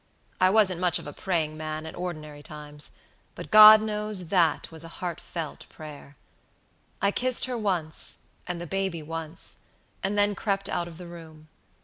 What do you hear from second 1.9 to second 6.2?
ordinary times, but God knows that was a heartfelt prayer.